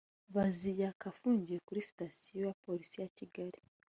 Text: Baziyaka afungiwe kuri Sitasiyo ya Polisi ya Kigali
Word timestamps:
Baziyaka 0.35 1.03
afungiwe 1.11 1.59
kuri 1.67 1.85
Sitasiyo 1.89 2.37
ya 2.47 2.57
Polisi 2.65 2.95
ya 3.01 3.09
Kigali 3.17 3.59